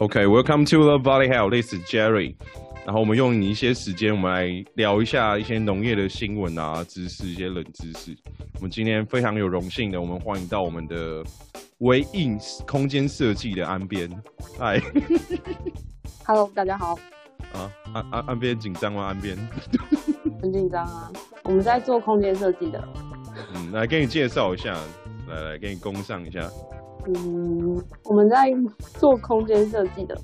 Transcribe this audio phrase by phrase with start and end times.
[0.00, 1.50] OK，Welcome、okay, to the Valley Health.
[1.50, 2.36] This is Jerry.
[2.86, 8.16] 然后我们用你一些时间，我们来聊一下一些农业的新闻啊、知识、一些冷知识。
[8.54, 11.24] 我们今天非常有荣幸的，我们欢迎到我们的
[11.78, 14.08] 微印空间设计的安边。
[14.56, 14.80] 嗨
[16.24, 16.96] ，Hello，大家好。
[17.52, 19.02] 啊，安安安边紧张吗？
[19.06, 19.36] 安边
[20.40, 21.10] 很紧张啊。
[21.42, 22.88] 我们在做空间设计的。
[23.56, 24.78] 嗯，来给你介绍一下，
[25.26, 26.48] 来来给你供上一下。
[27.06, 28.52] 嗯，我们在
[28.98, 30.16] 做空间设计的，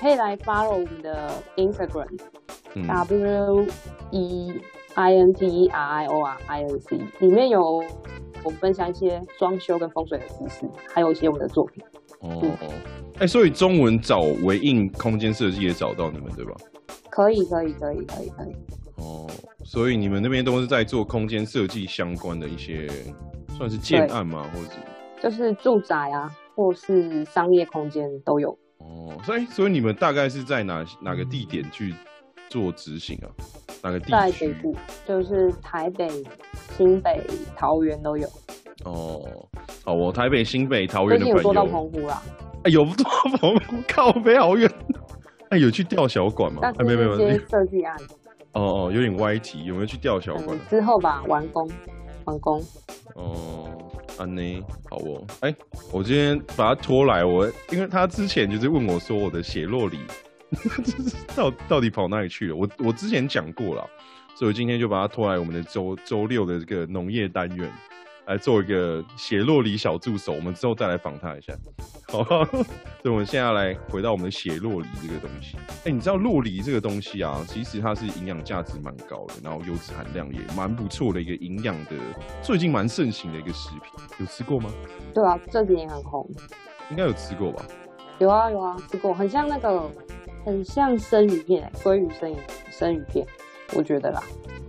[0.00, 3.66] 可以来 follow 我们的 Instagram，W
[4.10, 4.52] E
[4.94, 7.82] I N T E R I O R I N C，里面有
[8.42, 11.80] 我分享一些装修跟风水的知识，还有一些我们的作品。
[12.20, 12.68] 哦，哎、嗯
[13.20, 16.52] 欸，所以中文找维印空间设计也找到你们对吧？
[17.10, 18.56] 可以，可以，可以，可以，可以。
[18.96, 19.26] 哦，
[19.64, 22.88] 所以你们那边都是在做空间设计相关的一些，
[23.56, 24.44] 算是建案吗？
[24.52, 24.70] 或者？
[25.22, 28.50] 就是住宅啊，或是商业空间都有。
[28.78, 31.94] 哦，所以所以你们大概是在哪哪个地点去
[32.48, 33.30] 做执行啊？
[33.84, 34.10] 哪个地区？
[34.10, 34.74] 在北部，
[35.06, 36.10] 就是台北、
[36.76, 37.24] 新北、
[37.56, 38.26] 桃园都有。
[38.84, 39.22] 哦，
[39.84, 41.36] 好，我台北、新北、桃园的朋友。
[41.36, 42.20] 有做到澎湖 啦。
[42.64, 43.04] 哎、欸，有做
[43.38, 44.68] 澎湖，靠北好远。
[45.50, 46.58] 哎、欸，有去吊小管吗？
[46.62, 47.38] 但是没有没有。
[47.48, 47.96] 设计案。
[48.54, 50.58] 哦哦，有点歪题，有没有去吊小管？
[50.68, 51.70] 之后吧，完工，
[52.24, 52.60] 完工。
[53.14, 53.68] 哦。
[54.18, 55.54] 安妮，好哦，哎、
[55.90, 59.98] 我今天把他拖来，我因为他之前就是问我说我的血酪梨
[61.34, 63.88] 到到底跑哪里去了，我我之前讲过了，
[64.34, 67.70] 所以今天就把他拖来我们的周周六的这个农业单元。
[68.32, 71.52] 来做一个血酪梨小助手，我们之后再来访他一下。
[72.08, 75.58] 好， 所以我们现在要来回到我们的血酪梨这个东西。
[75.58, 81.90] 哎、欸，你知道酪梨这个东西啊，其实它是营养价值蛮高的，然后油脂含量也蛮不错的一个营养的，
[82.42, 83.80] 最近蛮盛行的一个食品。
[84.18, 84.70] 有吃过吗？
[85.12, 86.26] 对啊，这几年很红。
[86.90, 87.62] 应该有吃过吧？
[88.18, 89.90] 有啊有啊，吃过，很像那个，
[90.44, 92.36] 很像生鱼片，鲑鱼生鱼
[92.70, 93.26] 生鱼片，
[93.74, 94.22] 我觉得啦。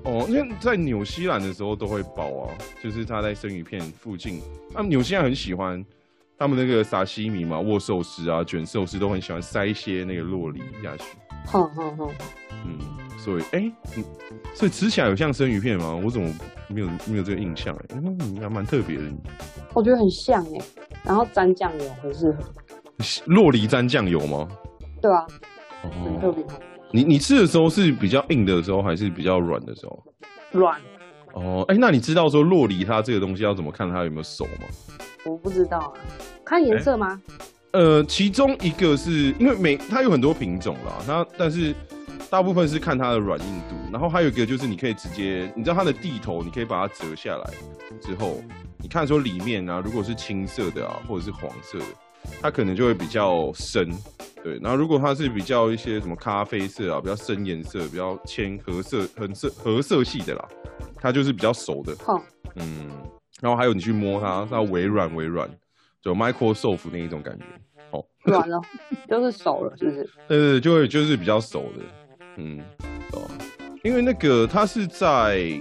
[0.06, 4.42] 哦，因为在纽西兰的时候都会包啊，就是他在生鱼片附近，
[4.74, 5.84] 他们纽西兰很喜欢
[6.38, 11.04] 他们那个沙西米嘛，握寿司啊，卷寿司都很喜欢塞一些那个洛梨下去。
[11.46, 12.12] 好好好，
[12.66, 12.78] 嗯，
[13.18, 13.74] 所以哎、欸，
[14.54, 15.94] 所以吃起来有像生鱼片吗？
[16.04, 16.34] 我怎么
[16.68, 17.74] 没有没有这个印象？
[17.76, 19.04] 哎，嗯，还蛮特别的。
[19.74, 20.62] 我觉得很像哎，
[21.04, 22.44] 然后沾酱油很适合。
[23.26, 24.48] 洛梨沾酱油吗？
[25.02, 25.26] 对啊，
[25.82, 26.44] 很特别。
[26.96, 30.04] 你你吃的时候是比较硬的时候，还是比较软的时候？
[30.52, 30.80] 软。
[31.34, 34.68] 哦，哎、欸，那你知道说洛梨它这个东西要怎么看它有没有熟吗？
[35.26, 35.94] 我不知道啊，
[36.46, 37.20] 看颜色吗、
[37.72, 37.80] 欸？
[37.80, 41.74] 呃，其中一个是因为每它有很多品种啦，它但是
[42.30, 47.50] 大部分是看它的软硬度，然后还有一个就是你可以直接，你知道它的地头，你可以把它折下来
[48.00, 48.44] 之后，
[48.78, 51.86] 你看说里面啊，如果是青色的啊，或者是黄色的，
[52.40, 53.90] 它可能就会比较深。
[54.44, 60.46] 对，然后如果它是比较一些什么咖啡色啊，比较深颜色，比较浅褐色、很色、褐色系的啦，
[60.98, 61.96] 它就是比较熟的。
[62.04, 62.22] 好，
[62.58, 62.90] 嗯，
[63.40, 65.50] 然后还有你去摸它，它微软微软，
[66.02, 67.46] 就 Microsoft 那一种感觉。
[67.92, 68.62] 哦，软了，
[69.08, 70.10] 就是熟了，是不是？
[70.28, 71.84] 对 对，就会就是比较熟的。
[72.36, 72.60] 嗯，
[73.14, 73.22] 哦，
[73.84, 75.58] 因为那个它是在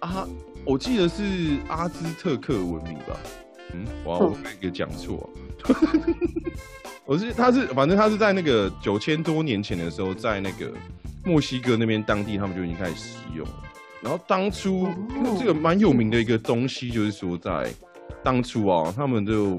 [0.00, 0.28] 啊，
[0.66, 3.16] 我记得是阿兹特克文明吧？
[3.72, 5.24] 嗯，哇，我没给讲错啊。
[7.08, 10.70] 我是，他是，反正他是在那个九千多年前的时候，在那个
[11.24, 13.54] 墨西哥那边当地，他们就已经开始使用了。
[14.02, 14.86] 然后当初，
[15.16, 17.72] 因为这个蛮有名的一个东西，就是说在
[18.22, 19.58] 当初啊，他们就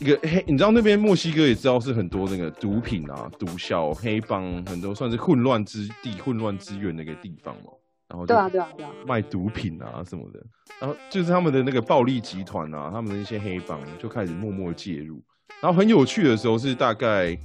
[0.00, 7.70] 一个黑，你知道那边墨西哥也知道是很多那个毒品啊、毒枭、黑帮，很多算是混乱之地、混乱之源那个地方嘛。
[8.08, 10.44] 然后对啊，对啊，对啊，卖毒品啊什么的。
[10.80, 15.22] 然后就是他们的那个暴力集团啊，他们的一些黑帮就开始默默介入。
[15.60, 17.36] 然后很有趣的时候是大概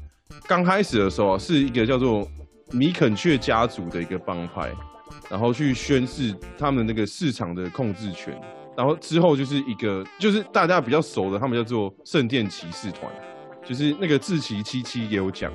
[0.48, 2.28] 刚开始的时候，是一个叫做
[2.72, 4.72] 米肯雀家族的一个帮派，
[5.30, 8.40] 然后去宣示他们那个市场的控制权。
[8.78, 13.10] 然后之后就是一个就是大家比较熟的，他们叫做圣殿骑士团，
[13.64, 15.50] 就是那个志奇七七也有讲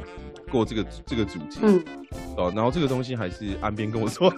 [0.50, 1.60] 过这个这个主题。
[2.36, 4.32] 哦，然后这个东西还是安边跟我说，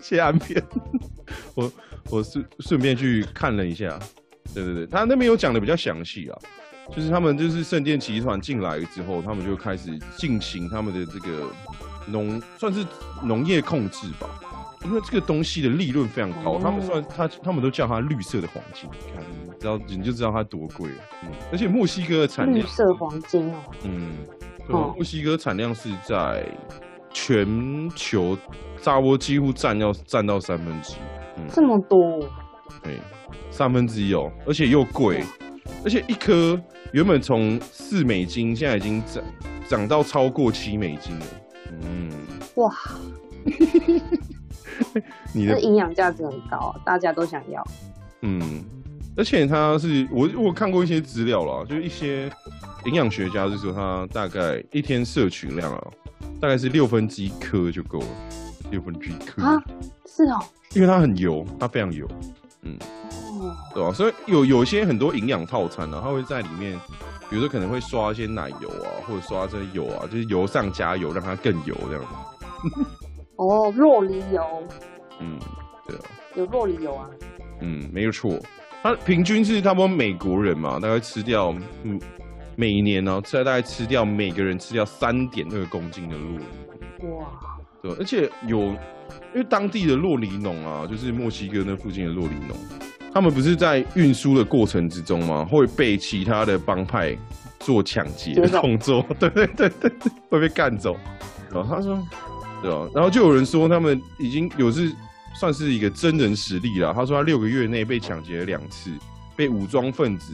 [0.00, 0.60] 谢谢安边。
[1.54, 1.72] 我
[2.10, 3.98] 我是顺便去看了一下，
[4.52, 6.38] 对对对，他那边有讲的比较详细啊。
[6.90, 11.48] 就是他们就是圣殿集团进来之后，他们就开始进行他们的这个
[12.06, 12.84] 农，算是
[13.22, 14.28] 农业控制吧。
[14.84, 18.86] 因为这个东西的利润非常高，他们算他他们都叫它绿色的黄金。
[18.92, 20.90] 你看，你知道你就知道它多贵。
[21.22, 23.58] 嗯，而且墨西哥的产量绿色黄金哦。
[23.84, 24.12] 嗯，
[24.68, 26.46] 对，墨西哥产量是在
[27.10, 28.36] 全球
[28.82, 30.96] 差不多几乎占要占到三分之一。
[31.38, 31.98] 嗯，这么多？
[32.82, 33.00] 对，
[33.50, 35.24] 三分之一哦，而且又贵。
[35.84, 36.58] 而且一颗
[36.92, 39.22] 原本从四美金，现在已经涨
[39.68, 41.26] 涨到超过七美金了。
[41.82, 42.10] 嗯，
[42.54, 42.74] 哇，
[45.32, 47.62] 你的这营养价值很高，大家都想要。
[48.22, 48.64] 嗯，
[49.16, 52.30] 而且它是我我看过一些资料啦，就是一些
[52.86, 55.86] 营养学家是说，它大概一天摄取量啊，
[56.40, 58.06] 大概是六分之一颗就够了，
[58.70, 59.42] 六分之一颗。
[59.42, 59.62] 啊，
[60.06, 60.40] 是哦，
[60.74, 62.08] 因为它很油，它非常油，
[62.62, 62.78] 嗯，
[63.48, 63.92] 哦，对吧、啊？
[63.92, 66.78] 所以有有些很多营养套餐呢、啊，它会在里面，
[67.28, 72.84] 比如说可能会刷一些奶油啊，或者刷这些油啊，就是油上加油，让它更油这样子。
[73.36, 74.62] 哦，洛梨油，
[75.20, 75.38] 嗯，
[75.86, 76.02] 对啊，
[76.36, 77.10] 有洛梨油啊。
[77.60, 78.38] 嗯，没有错，
[78.82, 82.00] 它平均是差不多美国人嘛，大概吃掉，嗯，
[82.56, 86.44] 每年呢、喔，吃大概吃掉每个人吃掉三点二公斤的洛梨。
[87.08, 87.26] 哇，
[87.82, 88.76] 对，而且有，因
[89.34, 92.56] 为当地的洛梨农啊，就是墨西哥那附近的洛梨农，
[93.14, 95.46] 他们不是在运输的过程之中吗？
[95.48, 97.16] 会被其他的帮派
[97.60, 99.90] 做抢劫的动作， 对对对对，
[100.28, 100.96] 会被干走。
[101.50, 101.96] 然后他说，
[102.60, 104.92] 对啊，然后就有人说他们已经有是。
[105.36, 106.94] 算是一个真人实力了。
[106.94, 108.88] 他说他六个月内被抢劫了两次，
[109.34, 110.32] 被武装分子，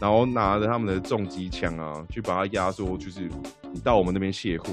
[0.00, 3.28] 然后拿着他们的重机枪啊，去把他压缩，就是
[3.72, 4.66] 你到我们那边卸货，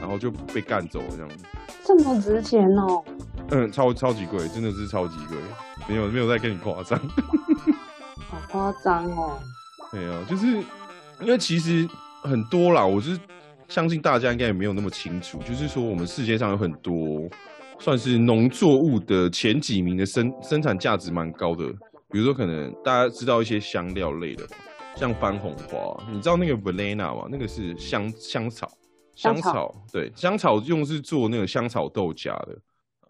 [0.00, 1.44] 然后就被干走了这样子。
[1.84, 3.02] 这么值钱哦？
[3.52, 5.36] 嗯，超超级贵，真的是超级贵，
[5.88, 6.98] 没有没有在跟你夸张。
[8.28, 9.38] 好夸张哦。
[9.92, 10.46] 没有，就是
[11.20, 11.88] 因为其实
[12.22, 13.18] 很多啦，我是
[13.68, 16.92] 相信大家应该也没有那么清楚，就是说我们世界上有很多。
[17.78, 21.64] 算是农作物的前几名的生生产价值蛮高的，
[22.12, 24.46] 比如说可能大家知道一些香料类的，
[24.94, 27.26] 像番红花，你知道那个 Valena 吗？
[27.28, 28.70] 那个是香香草，
[29.16, 32.56] 香草对，香草用是做那个香草豆荚的，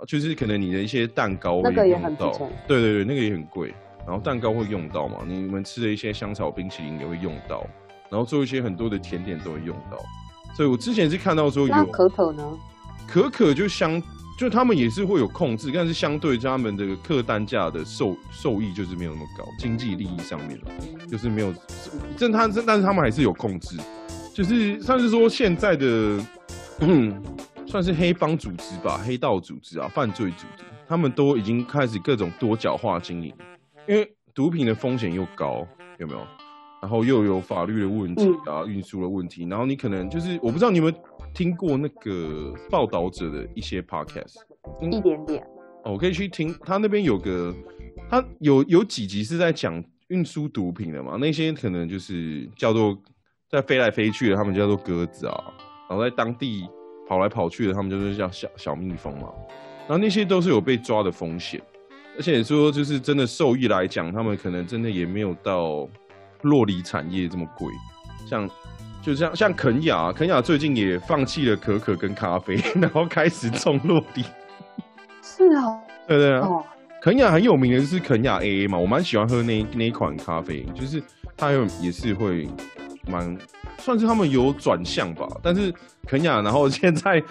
[0.06, 2.32] 就是可能你的一些蛋糕会用到，
[2.66, 3.74] 对对对，那个也很贵，
[4.06, 7.66] 然后蛋糕会用到嘛，你们吃的一些香草冰淇淋也会用到，
[8.10, 9.98] 然后做一些很多的甜点都会用到，
[10.54, 12.44] 所以我之前是看到说有可可呢，
[13.06, 14.02] 可可就相。
[14.38, 20.58] 就他们也是会有控制，但是相对他们的客单价的受受益就是没有那么高，经济利益上面
[21.08, 21.54] 就是没有，
[22.18, 23.76] 但他但是他们还是有控制，
[24.34, 25.86] 就是算是说现在的，
[26.80, 27.22] 嗯，
[27.72, 33.34] 算是黑帮组织吧，黑道组织啊，犯罪组织，他们都已经开始各种多角化经营，
[33.88, 35.66] 因为毒品的风险又高，
[35.98, 36.20] 有没有？
[36.82, 40.96] 然后又有法律的问题啊，运输的问题，然后你可能就是我不知道你有没有。
[41.34, 44.34] 听过那个报道者的一些 podcast，
[44.82, 45.42] 一点点。
[45.82, 47.54] 哦，我可以去听他那边有个，
[48.10, 51.16] 他有有几集是在讲运输毒品的嘛？
[51.16, 52.94] 那些可能就是叫做
[53.48, 55.34] 在飞来飞去的，他们叫做鸽子啊；
[55.88, 56.68] 然后在当地
[57.12, 59.28] 跑来跑去的，他们就是叫小小蜜蜂嘛。
[59.86, 61.60] 然后那些都是有被抓的风险，
[62.16, 65.86] 而且说就是真的受益来讲，他们可能真的也没有到
[66.40, 67.68] 洛梨产业这么贵，
[68.26, 68.48] 像。
[69.04, 74.24] 就像像肯亚，肯亚最近也放弃了可可跟咖啡， 然后开始种酪梨。
[75.20, 75.76] 是啊，
[76.06, 76.48] 对对啊。
[77.02, 81.02] 肯亚很有名的就是肯亚 AA 嘛，我蛮喜欢喝那那一款咖啡，就是
[81.36, 82.48] 它有也是会
[83.08, 83.36] 蛮
[83.78, 85.26] 算是他们有转向吧。
[85.42, 85.72] 但是
[86.06, 87.22] 肯亚，然后现在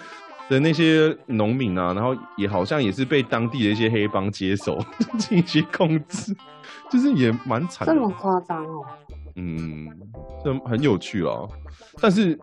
[0.48, 4.78] 的那些农民啊，然后也好像也是被当地的一些黑帮接手
[5.18, 6.34] 进行控制，
[6.90, 7.86] 就是也蛮惨。
[7.86, 8.84] 这么夸张哦。
[9.36, 9.88] 嗯，
[10.44, 11.48] 这很有趣啊，
[12.02, 12.38] 但是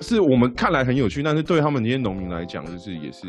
[0.00, 3.26] 是我们看来很有趣，但是对他们那些农民来讲，就是也是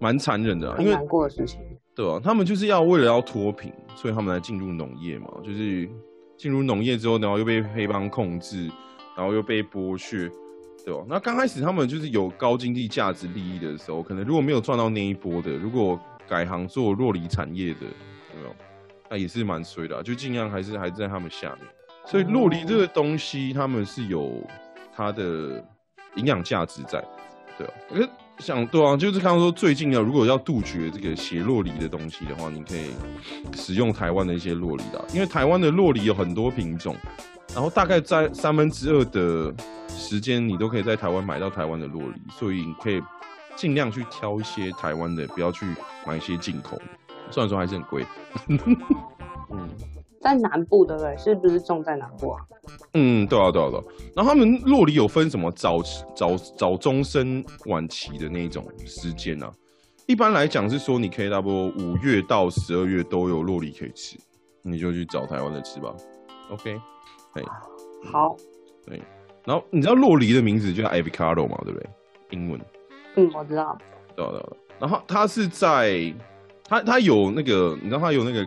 [0.00, 1.60] 蛮残忍的啊，因为难过的事情。
[1.94, 5.88] 对啊，他们就是要为了要脱贫，所以他们来进入农业嘛，就是
[6.36, 8.68] 进入农业之后，然后又被黑帮控制，
[9.16, 10.30] 然后又被剥削，
[10.84, 11.04] 对吧？
[11.08, 18.54] 那刚开始他们就是有高经济价值利益的时候，可能如果没有赚到那一波的，如果改行做洛梨产业的，有没有？
[19.10, 21.68] 那也是蛮衰的，就尽量还是还在他们下面。
[22.06, 24.42] 所以洛梨这个东西，他们是有
[24.94, 25.62] 它的
[26.16, 27.04] 营养价值在，
[27.58, 27.72] 对啊。
[27.88, 28.08] 可是
[28.38, 32.90] 想对啊，就是刚刚说最近啊，如果要杜绝这个斜洛梨的东西的话，你可以
[33.54, 36.96] 使用台湾的一些洛梨啦，因为台湾的洛梨有很多品种，
[37.54, 39.54] 然后大概在三分之二的
[39.88, 43.00] 时间，你都可以在台湾买到台湾的洛梨，所以你可以
[43.54, 45.64] 尽量去挑一些台湾的，不要去
[46.06, 46.82] 买一些进口的，
[47.30, 48.04] 虽然说还是很贵。
[48.48, 49.68] 嗯。
[50.20, 51.16] 在南部对不对？
[51.16, 52.40] 是不是种在南部啊？
[52.94, 53.84] 嗯，对啊，对啊，对啊。
[54.14, 55.80] 然后他们洛梨有分什么早
[56.14, 59.52] 早早中生晚期的那种时间呢、啊？
[60.06, 64.18] 一般来讲是说，你可以差不多五月到十二月都有洛梨可以吃，
[64.62, 65.94] 你就去找台湾的吃吧。
[66.50, 66.78] OK，
[67.34, 67.42] 哎，
[68.10, 68.36] 好，
[68.84, 69.00] 对。
[69.44, 71.58] 然后你知道洛梨的名字就叫 avocado 嘛？
[71.64, 71.88] 对不对？
[72.30, 72.60] 英文。
[73.16, 73.78] 嗯，我知道。
[74.14, 74.48] 对啊，对啊。
[74.78, 76.12] 然后它是在
[76.64, 78.46] 它它有那个，你知道它有那个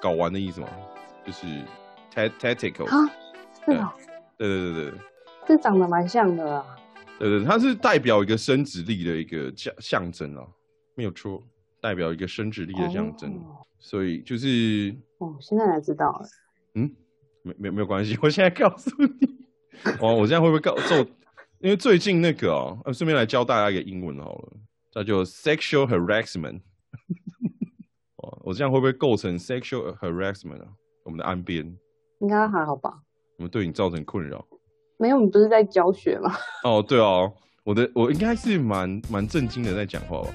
[0.00, 0.68] 睾丸的意思吗？
[1.26, 1.46] 就是
[2.14, 3.10] testicle 啊，
[3.70, 3.94] 是啊，
[4.36, 5.00] 对对对对，
[5.46, 6.76] 这长得蛮像的啊。
[7.18, 10.46] 对对，它是代表一个生殖力的一个象象征啊，
[10.94, 11.42] 没有错，
[11.80, 13.34] 代表一个生殖力的象征。
[13.36, 16.26] 哦、所以就是哦，现在才知道了。
[16.74, 16.90] 嗯，
[17.42, 19.38] 没没没有关系， 我现在告诉你。
[20.00, 20.94] 哦，我现在会不会告 诉？
[21.58, 24.52] 因为最近那个哦，顺便来教大家一个英文好了，
[24.90, 26.60] 叫做 sexual harassment。
[28.16, 30.68] 哦，我这样会不会构成 sexual harassment 啊？
[31.04, 31.66] 我们的岸边
[32.20, 33.02] 应该还好吧？
[33.40, 34.44] 我们对你造成困扰？
[34.98, 36.36] 没有，你不是在教学吗？
[36.62, 37.32] 哦，对哦，
[37.64, 40.28] 我的我应该是蛮蛮震惊的在讲话吧？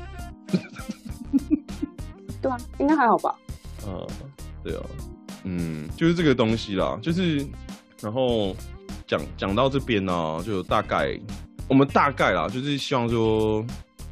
[2.42, 3.36] 对啊，应该还好吧？
[3.88, 4.08] 嗯，
[4.64, 4.82] 对啊，
[5.44, 7.46] 嗯，就是这个东西啦，就是
[8.02, 8.56] 然后。
[9.08, 11.16] 讲讲到这边呢、啊，就大概
[11.70, 13.64] 我们大概啦，就是希望说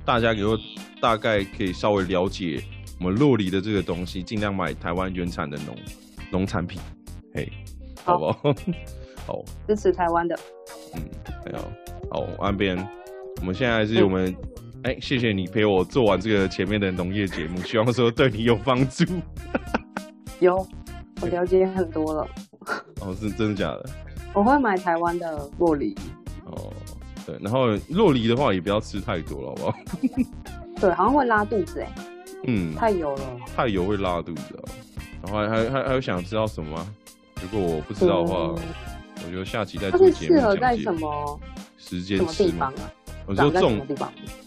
[0.05, 0.55] 大家以后
[1.01, 2.63] 大概可以稍微了解
[2.99, 5.75] 我们洛梨的这个东西，尽量买台湾原产的农
[6.29, 6.79] 农产品，
[7.33, 7.51] 嘿，
[8.03, 8.53] 好不好？
[9.25, 10.37] 好，支持台湾的。
[10.95, 11.01] 嗯，
[11.53, 12.77] 好，好，岸边，
[13.39, 14.35] 我们现在是我们，
[14.83, 19.05] 哎、谢谢你陪我做完这个前面的农业节目，希望说对你有帮助。
[20.41, 20.55] 有，
[21.21, 22.27] 我了解很多了。
[23.01, 23.89] 哦，是真的假的？
[24.33, 25.95] 我会买台湾的洛梨。
[26.45, 26.73] 哦，
[27.25, 29.77] 对，然后洛梨的话也不要吃太多了，好不好？
[30.81, 31.89] 对，好像会拉肚子哎。
[32.45, 33.37] 嗯，太油了。
[33.55, 34.63] 太油会拉肚子啊。
[35.23, 36.87] 然后还还还还有想知道什么吗？
[37.43, 38.63] 如果我不知道的话，嗯、
[39.25, 40.33] 我觉得下期再做节目。
[40.33, 41.39] 适合在什么
[41.77, 42.67] 时间吃吗？
[42.67, 42.73] 啊、
[43.27, 43.85] 我说种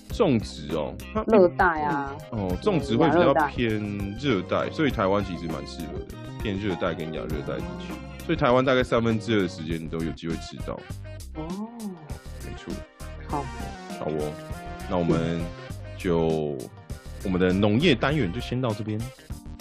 [0.09, 0.95] 种植哦，
[1.27, 2.17] 热带啊。
[2.31, 3.79] 哦，种植会比较偏
[4.19, 7.93] 热带，所以台湾其实蛮适合的，偏热带跟亚热带地区。
[8.25, 10.73] 所以台湾大概三分之二的时间你都有机会吃到
[11.35, 11.69] 哦，
[12.45, 12.73] 没错。
[13.29, 13.45] 好，
[14.01, 14.33] 好哦，
[14.91, 15.41] 那我们
[15.99, 16.59] 就、嗯、
[17.25, 18.99] 我们的农业单元就先到这边。